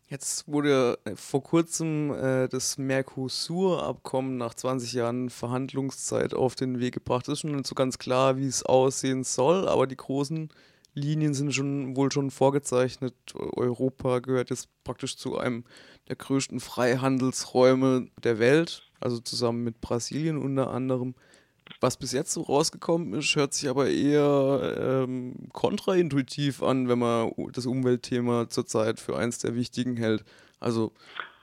Jetzt 0.08 0.46
wurde 0.46 0.98
vor 1.14 1.42
kurzem 1.42 2.12
äh, 2.12 2.46
das 2.46 2.76
Mercosur-Abkommen 2.76 4.36
nach 4.36 4.52
20 4.52 4.92
Jahren 4.92 5.30
Verhandlungszeit 5.30 6.34
auf 6.34 6.54
den 6.54 6.80
Weg 6.80 6.92
gebracht. 6.92 7.28
Es 7.28 7.34
ist 7.34 7.40
schon 7.40 7.56
nicht 7.56 7.66
so 7.66 7.74
ganz 7.74 7.98
klar, 7.98 8.36
wie 8.36 8.46
es 8.46 8.62
aussehen 8.62 9.24
soll, 9.24 9.66
aber 9.66 9.86
die 9.86 9.96
großen 9.96 10.50
Linien 10.94 11.34
sind 11.34 11.54
schon 11.54 11.96
wohl 11.96 12.12
schon 12.12 12.30
vorgezeichnet. 12.30 13.14
Europa 13.34 14.18
gehört 14.18 14.50
jetzt 14.50 14.68
praktisch 14.84 15.16
zu 15.16 15.38
einem 15.38 15.64
der 16.08 16.16
größten 16.16 16.61
Freihandelsräume 16.61 18.08
der 18.22 18.38
Welt, 18.38 18.90
also 19.00 19.18
zusammen 19.18 19.64
mit 19.64 19.80
Brasilien 19.80 20.37
unter 20.37 20.70
anderem. 20.70 21.14
Was 21.80 21.96
bis 21.96 22.12
jetzt 22.12 22.32
so 22.32 22.42
rausgekommen 22.42 23.14
ist, 23.14 23.34
hört 23.37 23.54
sich 23.54 23.68
aber 23.68 23.88
eher 23.88 25.04
ähm, 25.06 25.49
kontraintuitiv 25.52 26.62
an, 26.62 26.88
wenn 26.88 26.99
man 26.99 27.32
das 27.52 27.66
Umweltthema 27.66 28.49
zurzeit 28.49 29.00
für 29.00 29.16
eins 29.16 29.38
der 29.38 29.54
wichtigen 29.54 29.96
hält. 29.96 30.25
Also 30.61 30.92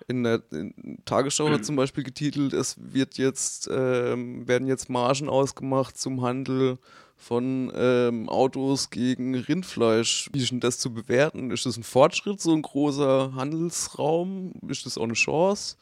in 0.09 0.23
der 0.23 0.41
in 0.51 0.99
Tagesschau 1.05 1.47
mhm. 1.47 1.53
hat 1.53 1.65
zum 1.65 1.75
Beispiel 1.75 2.03
getitelt, 2.03 2.53
es 2.53 2.77
wird 2.93 3.17
jetzt, 3.17 3.69
ähm, 3.71 4.47
werden 4.47 4.67
jetzt 4.67 4.89
Margen 4.89 5.29
ausgemacht 5.29 5.97
zum 5.97 6.21
Handel 6.21 6.77
von 7.15 7.71
ähm, 7.75 8.29
Autos 8.29 8.89
gegen 8.89 9.35
Rindfleisch. 9.35 10.29
Wie 10.33 10.39
ist 10.39 10.51
denn 10.51 10.61
das 10.61 10.79
zu 10.79 10.93
bewerten? 10.93 11.51
Ist 11.51 11.65
das 11.65 11.77
ein 11.77 11.83
Fortschritt, 11.83 12.39
so 12.39 12.53
ein 12.53 12.61
großer 12.61 13.33
Handelsraum? 13.35 14.53
Ist 14.67 14.85
das 14.85 14.97
auch 14.97 15.03
eine 15.03 15.13
Chance? 15.13 15.77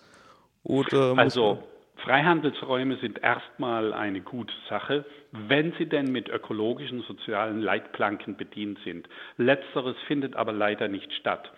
Oder 0.64 1.18
also 1.18 1.64
Freihandelsräume 2.04 2.98
sind 2.98 3.20
erstmal 3.20 3.94
eine 3.94 4.22
gute 4.22 4.54
Sache, 4.70 5.06
wenn 5.32 5.74
sie 5.78 5.88
denn 5.88 6.12
mit 6.12 6.30
ökologischen, 6.30 7.02
sozialen 7.02 7.62
Leitplanken 7.62 8.38
bedient 8.38 8.80
sind. 8.84 9.08
Letzteres 9.38 9.96
findet 10.08 10.36
aber 10.36 10.54
leider 10.54 10.88
nicht 10.88 11.12
statt. 11.14 11.52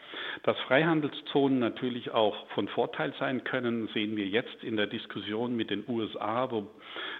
Dass 0.43 0.57
Freihandelszonen 0.61 1.59
natürlich 1.59 2.11
auch 2.11 2.47
von 2.49 2.67
Vorteil 2.67 3.13
sein 3.19 3.43
können, 3.43 3.89
sehen 3.93 4.15
wir 4.15 4.27
jetzt 4.27 4.63
in 4.63 4.77
der 4.77 4.87
Diskussion 4.87 5.55
mit 5.55 5.69
den 5.69 5.83
USA, 5.87 6.49
wo 6.51 6.67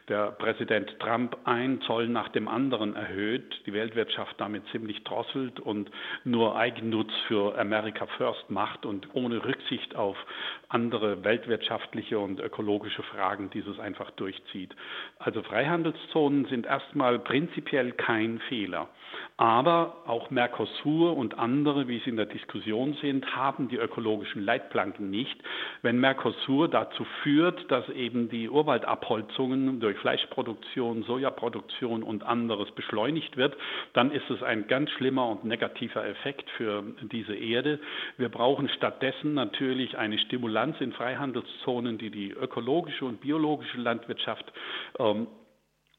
der 0.07 0.31
Präsident 0.31 0.99
Trump 0.99 1.37
ein 1.43 1.81
Zoll 1.81 2.07
nach 2.07 2.29
dem 2.29 2.47
anderen 2.47 2.95
erhöht, 2.95 3.61
die 3.65 3.73
Weltwirtschaft 3.73 4.35
damit 4.39 4.63
ziemlich 4.71 5.03
drosselt 5.03 5.59
und 5.59 5.91
nur 6.23 6.55
Eigennutz 6.55 7.11
für 7.27 7.57
America 7.59 8.07
First 8.17 8.49
macht 8.49 8.85
und 8.85 9.13
ohne 9.13 9.43
Rücksicht 9.45 9.95
auf 9.95 10.17
andere 10.67 11.23
weltwirtschaftliche 11.23 12.17
und 12.17 12.39
ökologische 12.39 13.03
Fragen 13.03 13.49
dieses 13.51 13.79
einfach 13.79 14.11
durchzieht. 14.11 14.75
Also 15.19 15.43
Freihandelszonen 15.43 16.38
sind 16.45 16.65
erstmal 16.65 17.19
prinzipiell 17.19 17.91
kein 17.91 18.39
Fehler. 18.49 18.89
Aber 19.37 20.03
auch 20.05 20.31
Mercosur 20.31 21.15
und 21.15 21.39
andere, 21.39 21.87
wie 21.87 21.99
sie 21.99 22.09
in 22.09 22.17
der 22.17 22.25
Diskussion 22.25 22.97
sind, 23.01 23.35
haben 23.35 23.69
die 23.69 23.77
ökologischen 23.77 24.43
Leitplanken 24.43 25.09
nicht. 25.09 25.41
Wenn 25.81 25.97
Mercosur 25.99 26.67
dazu 26.67 27.05
führt, 27.23 27.71
dass 27.71 27.87
eben 27.89 28.27
die 28.27 28.49
Urwaldabholzungen 28.49 29.79
durch 29.79 29.97
Fleischproduktion, 29.99 31.03
Sojaproduktion 31.03 32.03
und 32.03 32.23
anderes 32.23 32.69
beschleunigt 32.71 33.37
wird, 33.37 33.55
dann 33.93 34.11
ist 34.11 34.29
es 34.29 34.43
ein 34.43 34.67
ganz 34.67 34.89
schlimmer 34.91 35.29
und 35.29 35.45
negativer 35.45 36.05
Effekt 36.05 36.49
für 36.57 36.83
diese 37.11 37.35
Erde. 37.35 37.79
Wir 38.17 38.29
brauchen 38.29 38.67
stattdessen 38.67 39.35
natürlich 39.35 39.97
eine 39.97 40.19
Stimulanz 40.19 40.81
in 40.81 40.91
Freihandelszonen, 40.91 41.97
die 41.97 42.09
die 42.09 42.31
ökologische 42.31 43.05
und 43.05 43.21
biologische 43.21 43.77
Landwirtschaft 43.77 44.51
ähm, 44.99 45.27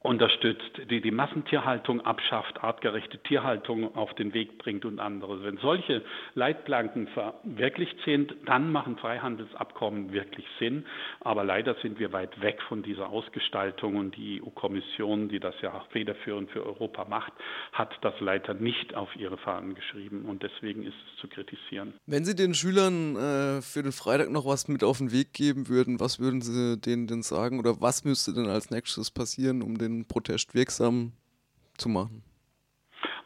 unterstützt, 0.02 0.80
die 0.88 1.02
die 1.02 1.10
Massentierhaltung 1.10 2.00
abschafft, 2.00 2.64
artgerechte 2.64 3.18
Tierhaltung 3.18 3.94
auf 3.94 4.14
den 4.14 4.32
Weg 4.32 4.56
bringt 4.56 4.86
und 4.86 4.98
anderes. 4.98 5.42
Wenn 5.42 5.58
solche 5.58 6.02
Leitplanken 6.34 7.06
verwirklicht 7.08 7.96
sind, 8.06 8.34
dann 8.46 8.72
machen 8.72 8.96
Freihandelsabkommen 8.96 10.12
wirklich 10.12 10.46
Sinn. 10.58 10.86
Aber 11.20 11.44
leider 11.44 11.74
sind 11.82 11.98
wir 11.98 12.14
weit 12.14 12.40
weg 12.40 12.62
von 12.66 12.82
dieser 12.82 13.10
Ausgestaltung 13.10 13.96
und 13.96 14.16
die 14.16 14.40
EU-Kommission, 14.42 15.28
die 15.28 15.38
das 15.38 15.54
ja 15.60 15.84
federführend 15.90 16.50
für 16.50 16.64
Europa 16.64 17.04
macht, 17.04 17.34
hat 17.72 17.92
das 18.00 18.14
leider 18.20 18.54
nicht 18.54 18.94
auf 18.94 19.14
ihre 19.16 19.36
Fahnen 19.36 19.74
geschrieben 19.74 20.24
und 20.24 20.42
deswegen 20.42 20.82
ist 20.82 20.94
es 20.94 21.20
zu 21.20 21.28
kritisieren. 21.28 21.92
Wenn 22.06 22.24
Sie 22.24 22.34
den 22.34 22.54
Schülern 22.54 23.16
äh, 23.16 23.60
für 23.60 23.82
den 23.82 23.92
Freitag 23.92 24.30
noch 24.30 24.46
was 24.46 24.66
mit 24.66 24.82
auf 24.82 24.96
den 24.96 25.12
Weg 25.12 25.34
geben 25.34 25.68
würden, 25.68 26.00
was 26.00 26.18
würden 26.18 26.40
Sie 26.40 26.78
denen 26.78 27.06
denn 27.06 27.22
sagen 27.22 27.58
oder 27.58 27.82
was 27.82 28.04
müsste 28.06 28.32
denn 28.32 28.46
als 28.46 28.70
nächstes 28.70 29.10
passieren, 29.10 29.60
um 29.60 29.76
den 29.76 29.89
den 29.98 30.06
Protest 30.06 30.54
wirksam 30.54 31.12
zu 31.76 31.88
machen? 31.88 32.22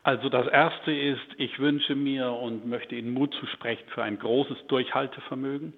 Also 0.03 0.29
das 0.29 0.47
Erste 0.49 0.93
ist, 0.93 1.27
ich 1.39 1.59
wünsche 1.59 1.95
mir 1.95 2.31
und 2.31 2.67
möchte 2.67 2.95
Ihnen 2.95 3.11
Mut 3.11 3.35
zu 3.41 3.47
sprechen 3.47 3.89
für 3.89 4.03
ein 4.03 4.19
großes 4.19 4.67
Durchhaltevermögen. 4.69 5.73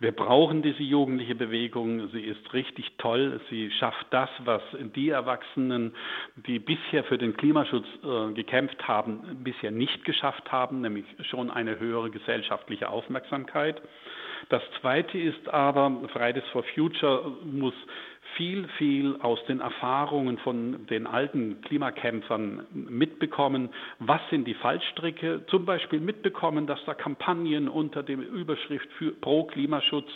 Wir 0.00 0.12
brauchen 0.12 0.62
diese 0.62 0.82
jugendliche 0.82 1.34
Bewegung. 1.34 2.08
Sie 2.10 2.20
ist 2.20 2.54
richtig 2.54 2.92
toll. 2.98 3.40
Sie 3.50 3.70
schafft 3.72 4.06
das, 4.10 4.30
was 4.44 4.62
die 4.94 5.10
Erwachsenen, 5.10 5.92
die 6.46 6.60
bisher 6.60 7.04
für 7.04 7.18
den 7.18 7.36
Klimaschutz 7.36 7.86
äh, 8.04 8.32
gekämpft 8.32 8.86
haben, 8.86 9.42
bisher 9.42 9.72
nicht 9.72 10.04
geschafft 10.04 10.52
haben, 10.52 10.80
nämlich 10.80 11.04
schon 11.28 11.50
eine 11.50 11.80
höhere 11.80 12.10
gesellschaftliche 12.10 12.88
Aufmerksamkeit. 12.88 13.82
Das 14.48 14.62
Zweite 14.80 15.18
ist 15.18 15.48
aber, 15.48 16.08
Fridays 16.12 16.44
for 16.52 16.62
Future 16.74 17.32
muss 17.44 17.74
viel, 18.36 18.68
viel 18.78 19.16
aus 19.20 19.44
den 19.46 19.60
Erfahrungen 19.60 20.38
von 20.38 20.86
den 20.86 21.06
alten 21.06 21.60
Klimakämpfern 21.62 22.66
mitbekommen. 22.72 23.70
Was 23.98 24.20
sind 24.30 24.46
die 24.46 24.54
Fallstricke? 24.54 25.44
Zum 25.48 25.64
Beispiel 25.64 26.00
mitbekommen, 26.00 26.66
dass 26.66 26.78
da 26.84 26.94
Kampagnen 26.94 27.68
unter 27.68 28.02
der 28.02 28.16
Überschrift 28.18 28.88
für, 28.92 29.12
pro 29.12 29.44
Klimaschutz 29.44 30.08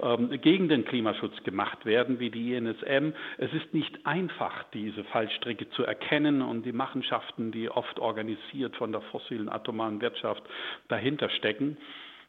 ähm, 0.00 0.40
gegen 0.40 0.68
den 0.68 0.84
Klimaschutz 0.84 1.34
gemacht 1.44 1.84
werden, 1.84 2.20
wie 2.20 2.30
die 2.30 2.54
INSM. 2.54 3.12
Es 3.38 3.52
ist 3.52 3.74
nicht 3.74 4.06
einfach, 4.06 4.64
diese 4.72 5.04
Fallstricke 5.04 5.68
zu 5.70 5.84
erkennen 5.84 6.42
und 6.42 6.64
die 6.64 6.72
Machenschaften, 6.72 7.52
die 7.52 7.68
oft 7.68 7.98
organisiert 7.98 8.76
von 8.76 8.92
der 8.92 9.00
fossilen 9.02 9.48
atomaren 9.48 10.00
Wirtschaft 10.00 10.42
dahinter 10.88 11.28
stecken. 11.30 11.76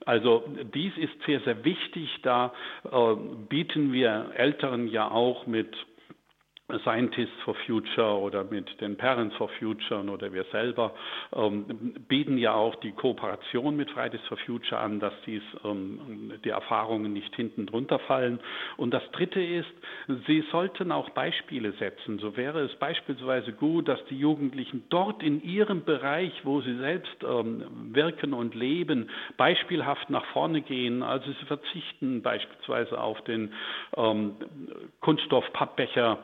Also 0.05 0.43
dies 0.73 0.95
ist 0.97 1.13
sehr, 1.25 1.39
sehr 1.41 1.63
wichtig. 1.65 2.09
Da 2.23 2.53
äh, 2.85 3.15
bieten 3.49 3.91
wir 3.93 4.31
Älteren 4.35 4.87
ja 4.87 5.09
auch 5.09 5.47
mit 5.47 5.75
Scientists 6.83 7.41
for 7.45 7.55
Future 7.65 8.19
oder 8.19 8.43
mit 8.43 8.81
den 8.81 8.97
Parents 8.97 9.33
for 9.37 9.47
Future 9.57 10.03
oder 10.03 10.33
wir 10.33 10.43
selber 10.51 10.93
ähm, 11.33 11.95
bieten 12.09 12.37
ja 12.37 12.53
auch 12.55 12.75
die 12.75 12.91
Kooperation 12.91 13.77
mit 13.77 13.89
Fridays 13.91 14.19
for 14.27 14.37
Future 14.45 14.81
an, 14.81 14.99
dass 14.99 15.13
dies, 15.25 15.41
ähm, 15.63 16.33
die 16.43 16.49
Erfahrungen 16.49 17.13
nicht 17.13 17.33
hinten 17.37 17.67
drunter 17.67 17.99
fallen. 17.99 18.41
Und 18.75 18.93
das 18.93 19.03
Dritte 19.11 19.41
ist, 19.41 19.69
sie 20.27 20.43
sollten 20.51 20.91
auch 20.91 21.09
Beispiele 21.11 21.71
setzen. 21.73 22.19
So 22.19 22.35
wäre 22.35 22.59
es 22.65 22.75
beispielsweise 22.75 23.53
gut, 23.53 23.87
dass 23.87 24.03
die 24.09 24.19
Jugendlichen 24.19 24.83
dort 24.89 25.23
in 25.23 25.41
ihrem 25.41 25.85
Bereich, 25.85 26.33
wo 26.43 26.59
sie 26.59 26.75
selbst 26.79 27.15
ähm, 27.23 27.63
wirken 27.93 28.33
und 28.33 28.55
leben, 28.55 29.09
beispielhaft 29.37 30.09
nach 30.09 30.25
vorne 30.33 30.59
gehen. 30.59 31.01
Also 31.01 31.31
sie 31.31 31.45
verzichten 31.45 32.21
beispielsweise 32.21 32.99
auf 32.99 33.23
den 33.23 33.53
ähm, 33.95 34.35
Kunststoff-Pappbecher 34.99 36.19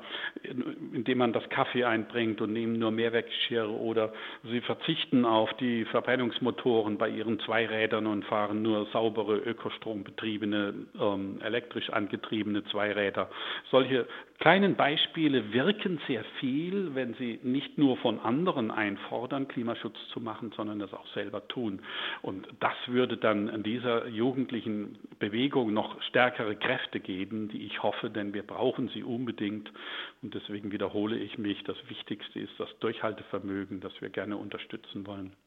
indem 0.94 1.18
man 1.18 1.34
das 1.34 1.48
Kaffee 1.50 1.84
einbringt 1.84 2.42
und 2.42 2.54
nehmen 2.54 2.80
nur 2.80 2.92
Mehrweggeschirr 2.92 3.70
oder 3.70 4.14
sie 4.44 4.62
verzichten 4.62 5.26
auf 5.26 5.54
die 5.54 5.86
Verbrennungsmotoren 5.86 6.98
bei 6.98 7.10
ihren 7.10 7.40
Zweirädern 7.40 8.08
und 8.08 8.26
fahren 8.26 8.62
nur 8.62 8.88
saubere 8.92 9.38
ökostrombetriebene, 9.38 10.74
ähm, 11.00 11.40
elektrisch 11.44 11.90
angetriebene 11.90 12.64
Zweiräder. 12.66 13.30
Solche 13.72 14.08
kleinen 14.40 14.76
Beispiele 14.76 15.54
wirken 15.54 16.00
sehr 16.08 16.24
viel, 16.40 16.96
wenn 16.96 17.14
sie 17.16 17.40
nicht 17.44 17.78
nur 17.78 17.98
von 17.98 18.20
anderen 18.20 18.72
einfordern, 18.72 19.48
Klimaschutz 19.48 19.98
zu 20.12 20.20
machen, 20.20 20.52
sondern 20.56 20.80
das 20.80 20.94
auch 20.94 21.08
selber 21.14 21.48
tun. 21.48 21.82
Und 22.22 22.48
das 22.60 22.76
würde 22.88 23.18
dann 23.18 23.64
dieser 23.64 24.08
jugendlichen 24.08 24.98
Bewegung 25.20 25.74
noch 25.74 26.02
stärkere 26.04 26.56
Kräfte 26.56 27.00
geben, 27.00 27.50
die 27.50 27.66
ich 27.66 27.84
hoffe, 27.84 28.10
denn 28.10 28.34
wir 28.34 28.44
brauchen 28.44 28.90
sie 28.90 29.04
unbedingt. 29.04 29.72
Und 30.22 30.34
deswegen 30.34 30.72
wiederhole 30.72 31.18
ich 31.18 31.38
mich, 31.38 31.64
das 31.64 31.78
Wichtigste 31.90 32.40
ist 32.40 32.54
das 32.58 32.70
Durchhaltevermögen, 32.80 33.82
das 33.82 33.94
wir 34.02 34.10
gerne 34.10 34.38
unterstützen 34.38 35.06
wollen. 35.06 35.34